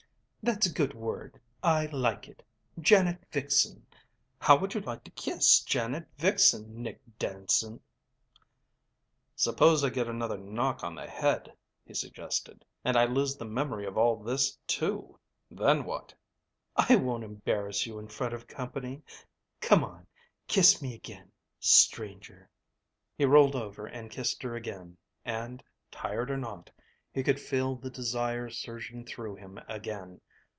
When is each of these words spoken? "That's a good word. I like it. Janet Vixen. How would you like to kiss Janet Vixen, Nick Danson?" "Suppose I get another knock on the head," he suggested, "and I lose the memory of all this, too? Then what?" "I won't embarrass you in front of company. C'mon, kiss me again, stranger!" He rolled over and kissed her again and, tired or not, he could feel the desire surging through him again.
"That's 0.43 0.65
a 0.65 0.73
good 0.73 0.95
word. 0.95 1.39
I 1.61 1.85
like 1.85 2.27
it. 2.27 2.41
Janet 2.79 3.23
Vixen. 3.31 3.85
How 4.39 4.57
would 4.57 4.73
you 4.73 4.81
like 4.81 5.03
to 5.03 5.11
kiss 5.11 5.59
Janet 5.59 6.07
Vixen, 6.17 6.81
Nick 6.81 6.99
Danson?" 7.19 7.79
"Suppose 9.35 9.83
I 9.83 9.91
get 9.91 10.07
another 10.07 10.37
knock 10.39 10.83
on 10.83 10.95
the 10.95 11.05
head," 11.07 11.53
he 11.85 11.93
suggested, 11.93 12.65
"and 12.83 12.97
I 12.97 13.05
lose 13.05 13.35
the 13.37 13.45
memory 13.45 13.85
of 13.85 13.99
all 13.99 14.15
this, 14.15 14.57
too? 14.65 15.19
Then 15.51 15.85
what?" 15.85 16.11
"I 16.75 16.95
won't 16.95 17.23
embarrass 17.23 17.85
you 17.85 17.99
in 17.99 18.07
front 18.07 18.33
of 18.33 18.47
company. 18.47 19.03
C'mon, 19.61 20.07
kiss 20.47 20.81
me 20.81 20.95
again, 20.95 21.31
stranger!" 21.59 22.49
He 23.15 23.25
rolled 23.25 23.55
over 23.55 23.85
and 23.85 24.09
kissed 24.09 24.41
her 24.41 24.55
again 24.55 24.97
and, 25.23 25.61
tired 25.91 26.31
or 26.31 26.37
not, 26.37 26.71
he 27.13 27.21
could 27.21 27.39
feel 27.39 27.75
the 27.75 27.89
desire 27.91 28.49
surging 28.49 29.05
through 29.05 29.35
him 29.35 29.59
again. 29.67 30.19